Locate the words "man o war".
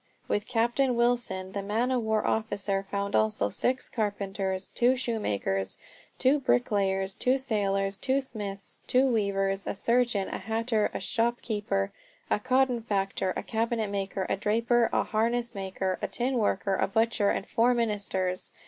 1.61-2.25